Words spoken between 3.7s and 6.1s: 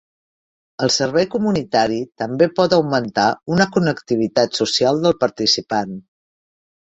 connectivitat social del participant.